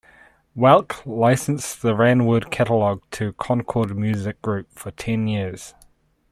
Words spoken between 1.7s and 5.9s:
the Ranwood catalog to Concord Music Group for ten years.